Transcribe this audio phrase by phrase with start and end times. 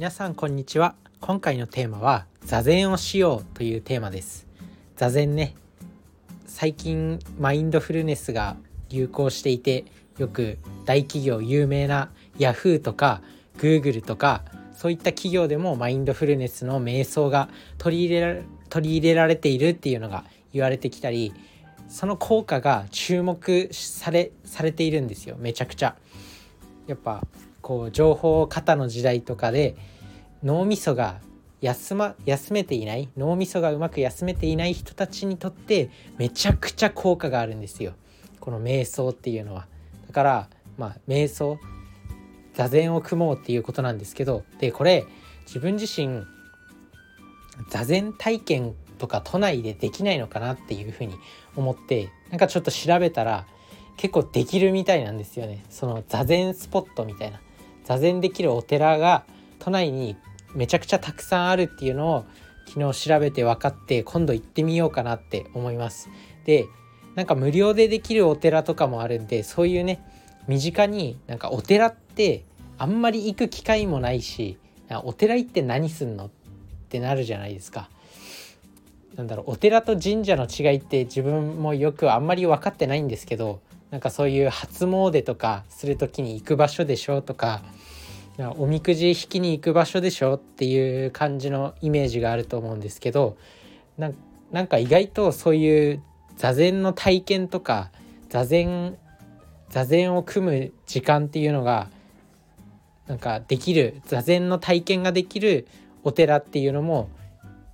[0.00, 0.94] 皆さんこんにちは。
[1.20, 4.46] 今回のテーマは座禅をしようというテーマです。
[4.96, 5.54] 座禅ね
[6.46, 8.56] 最近マインドフルネスが
[8.88, 9.84] 流行していて
[10.16, 12.08] よく大企業有名な
[12.38, 13.20] Yahoo とか
[13.58, 14.42] Google とか
[14.72, 20.24] そういった企業でもマインドフルネスの瞑想が取り入れられ取り入れられているっていうのが
[20.54, 21.34] 言われてきたり
[21.90, 25.36] その効果が注目されされているんですよ。
[25.38, 25.94] めちゃくちゃ。
[26.86, 27.22] やっぱ
[27.60, 29.76] こう情報過多の時代とかで
[30.42, 31.20] 脳みそが
[31.60, 37.92] 休ま休めていない脳みそがうまく休めていない人たちにとってめちゃくちゃ効果があるんですよ。
[38.40, 39.66] この瞑想っていうのは。
[40.06, 41.58] だからまあ瞑想
[42.54, 45.06] 座禅を組もうっていうことなんですけどでこれ
[45.46, 46.24] 自分自身
[47.68, 51.14] 座禅体験とか都内でできないのかなっていうふうに
[51.56, 53.46] 思ってなんかちょっと調べたら
[53.96, 55.62] 結構できるみたいなんですよね。
[55.68, 57.40] その座禅スポットみたいな。
[57.84, 59.24] 座禅できるお寺が
[59.58, 60.16] 都内に
[60.54, 62.26] めちゃくちゃたくさんあるっていうのを
[62.66, 66.08] 昨日調べて分かって今度行ってみようかなって思います。
[66.44, 66.66] で
[67.14, 70.02] なんか無料でできるお寺とかもあるんでそういうね
[70.46, 72.44] 身近になんかお寺って
[72.78, 74.56] あんまり行く機会もないし
[75.04, 76.30] お寺行って何すんのっ
[76.88, 77.90] てなるじゃないですか。
[79.16, 87.62] なんだろうお寺と神社の違いって自分もよくあんまり分かってないんですけどなんかそういう初詣とかする時に行く場所でしょとか
[88.38, 93.36] おみくじ引きに行く場所でしょっていう感じのイメージがあると思うんですけど
[93.98, 96.02] なんか意外とそういう
[96.36, 97.90] 座禅の体験とか
[98.30, 98.96] 座禅
[99.68, 101.90] 座禅を組む時間っていうのが
[103.06, 105.66] なんかできる座禅の体験ができる
[106.02, 107.10] お寺っていうのも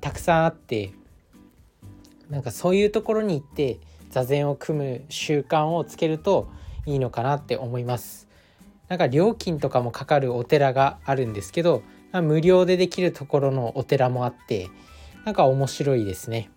[0.00, 0.92] たくさんあって
[2.30, 3.78] なんかそういうところに行って
[4.10, 6.50] 座禅を組む習慣をつけると
[6.86, 8.28] いいのかなって思います。
[8.92, 14.68] なんか料金とかもかかるお寺があるんですけど無料でできるところのお寺もあって
[15.24, 16.50] なんか面白いですね。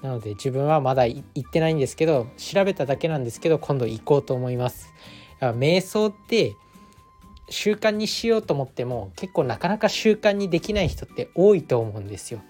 [0.00, 4.94] なので自分はまだ行ってないんですけど調べただけなんですけど今度行こうと思います。
[5.40, 6.54] 瞑想って
[7.50, 12.40] 習慣にしようと思っても結構なかなか習慣にできない人って多いと思うんですよ。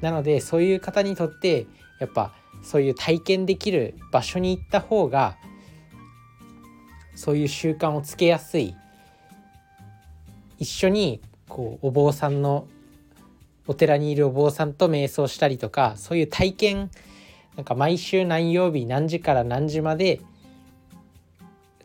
[0.00, 1.68] なのでそういう方にとって
[2.00, 2.34] やっぱ
[2.64, 5.36] そういう体験できる場所に行った方が
[7.16, 8.76] そういう習慣をつけやすい
[10.58, 12.68] 一緒にこうお坊さんの
[13.66, 16.90] お寺にいるお坊さんと瞑想したりとかそういう体験
[17.56, 20.20] なんか毎週何曜日何時から何時まで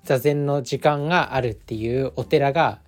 [0.04, 2.80] 座禅の時間があるっていうお寺が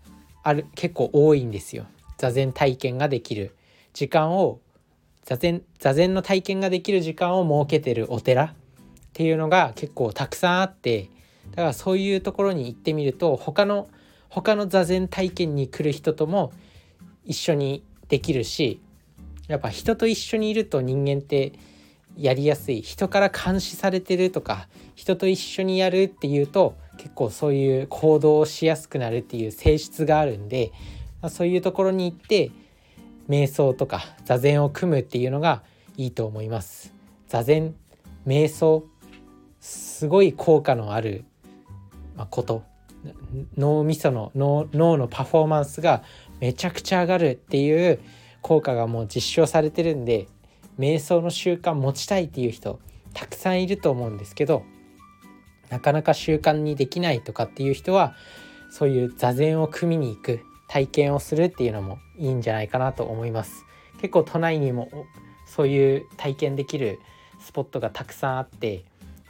[0.43, 1.85] ある結構多いんですよ。
[2.17, 3.55] 座禅体験ができる
[3.93, 4.59] 時間を
[5.23, 8.53] 座禅座禅の体験ができる時間を設けてるお寺っ
[9.13, 11.09] ていうのが結構たくさんあって
[11.51, 13.87] だからそういうところに行ってみると他の
[14.29, 16.51] 他の座禅体験に来る人とも
[17.23, 18.81] 一緒にできるし
[19.47, 21.53] やっぱ人と一緒にいると人間って
[22.17, 30.71] やりやすい人から監視されてるとか人と一緒にやるっていうと結構そういう行動をしやすくなるっていう性質があるんで、
[31.21, 32.51] まあ、そういうところに行って
[33.29, 35.63] 瞑想とか座禅を組むっていうのが
[35.97, 36.93] いいと思います。
[37.27, 37.73] 座禅
[38.27, 38.85] 瞑想
[39.59, 41.25] すごい効果のある
[42.15, 42.63] まあこと。
[43.57, 46.03] 脳みその脳脳のパフォーマンスが
[46.39, 47.99] めちゃくちゃ上がるっていう
[48.41, 50.27] 効果がもう実証されてるんで
[50.79, 52.79] 瞑想の習慣持ちたいっていう人
[53.13, 54.63] たくさんいると思うんですけど
[55.69, 58.15] なかなか習慣にできないとかっていう人は
[58.71, 63.65] そういう座禅を組みに行く体験をするっていうのもいいんじゃないかなと思います。
[64.01, 64.89] 結構都内にも
[65.45, 66.99] そういう体験できる
[67.39, 68.83] スポットがたくさんあって、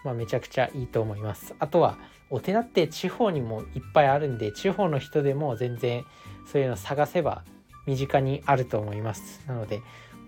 [0.04, 1.56] まあ、めちゃくちゃいいと思います。
[1.60, 1.98] あとは
[2.30, 6.04] お寺って地方にもいっぱいあるんで地方の人でも全然
[6.52, 7.44] そういうの探せば
[7.86, 9.44] 身近にあると思います。
[9.48, 9.80] なので、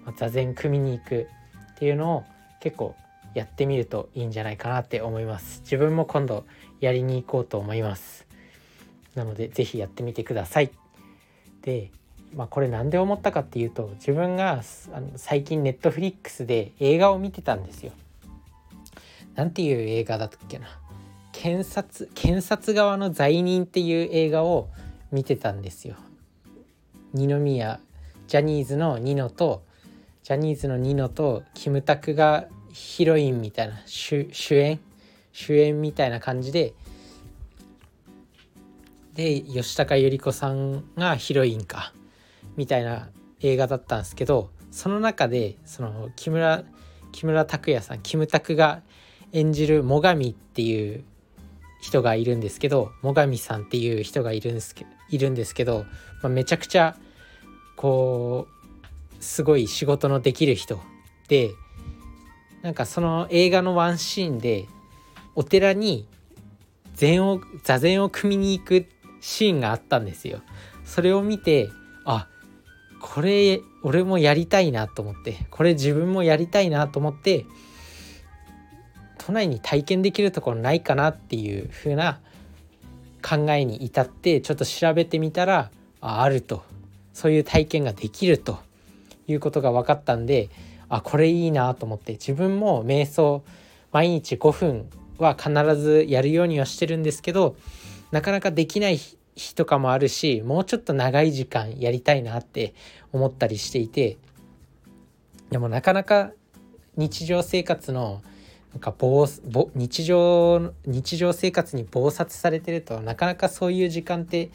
[0.05, 1.27] まあ、座禅組みに行く
[1.73, 2.23] っていうのを
[2.61, 2.95] 結構
[3.33, 5.61] やってみるといいんじゃないかなって思います。
[5.61, 6.45] 自分も今度
[6.79, 8.25] やりに行こうと思います。
[9.15, 10.71] なので是非やってみてください。
[11.61, 11.91] で、
[12.33, 14.61] まあ、これ何で思ったかっていうと自分が
[14.93, 17.91] あの最近ネットフリックスで映画を見てたんですよ。
[19.35, 20.67] なんていう映画だったっけな
[21.31, 24.69] 検察検察側の罪人っていう映画を
[25.11, 25.95] 見てたんですよ。
[27.13, 27.79] 二宮
[28.27, 29.63] ジャニーズのニノと
[30.23, 34.79] ジャニーズのニノとキムタクがヒロインみたいな主演？
[35.31, 36.73] 主演みたいな感じで
[39.13, 41.93] で吉高由里子さんがヒロインか
[42.55, 43.09] みたいな
[43.41, 46.63] 映画だったんですけどその中でその木村
[47.11, 48.81] 木村拓哉さんキムタクが
[49.35, 51.03] 演じる最上っていう
[51.81, 55.85] 人がいるんですけど最上さんっていう人がいるんですけいるんですけど、
[56.23, 56.95] まあ、めちゃくちゃ
[57.75, 60.79] こうすごい仕事のできる人
[61.27, 61.51] で
[62.61, 64.67] なんかその映画のワンシーンで
[65.35, 66.07] お寺に
[66.95, 68.85] 禅を座禅を組みに行く
[69.19, 70.41] シーンがあったんですよ。
[70.85, 71.69] それを見て
[72.05, 72.29] あ
[73.01, 77.45] これ俺もやりたいなと思ってこれ自分もやりたいなと思って
[79.25, 82.19] 都内に体験できるところないかなっていう風な
[83.23, 86.63] 考えに至ってちょっと調べてみたらああると。
[87.13, 88.59] そういう体験ができると。
[89.27, 90.49] いうことが分かったんで
[90.87, 92.13] あこれいいなと思って。
[92.13, 93.43] 自分も瞑想
[93.91, 97.55] 毎日5分は必ずやるようにはしてるんですけど
[98.11, 98.99] なかなかできない
[99.35, 102.75] 日とかもあるしもうちょっと長い時間やりたいなって
[103.11, 104.17] 思ったりしていて
[105.49, 106.31] でもなかなか
[106.97, 108.21] 日常生活の
[108.75, 109.25] なんかぼ
[109.73, 114.49] 日常日常生活に忙殺されてるとなかなかそういう時間って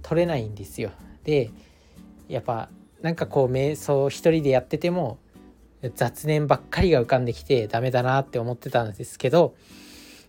[0.00, 0.92] 取れないんですよ。
[1.24, 1.50] で
[2.26, 2.70] やっぱ
[3.02, 5.18] なんかこう瞑想一人でやってても
[5.94, 9.54] 雑念ばっかりが浮かんできてダメだなって思ってたんですけど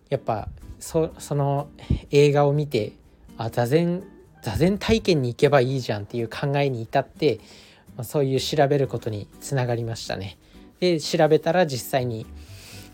[0.09, 0.49] やっぱ
[0.79, 1.69] そその
[2.11, 2.91] 映画を見て
[3.38, 4.03] あ座禅
[4.41, 7.39] 座禅体験に行けばいいじゃんっていう考えに至って、
[7.95, 10.38] まあ、そういう調べることにつながりましたね。
[10.81, 12.25] で調べたら実際に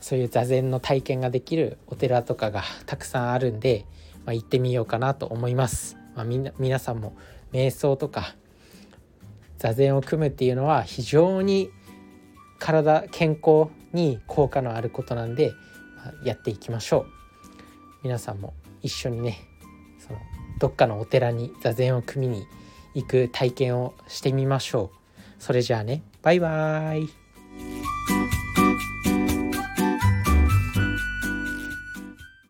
[0.03, 3.85] そういう座禅の体験ができるお寺とかがたくさんあるんで、
[4.25, 5.95] まあ、行ってみようかなと思います。
[6.13, 7.15] まあ、みんな皆さんも
[7.53, 8.35] 瞑想とか
[9.59, 11.71] 座禅を組むっていうのは非常に
[12.59, 15.53] 体健康に効果のあることなんで、
[15.95, 17.07] まあ、やっていきましょう。
[18.03, 19.37] 皆さんも一緒にね
[20.05, 20.19] その
[20.59, 22.45] どっかのお寺に座禅を組みに
[22.93, 25.41] 行く体験をしてみましょう。
[25.41, 27.22] それじゃあねバイバーイ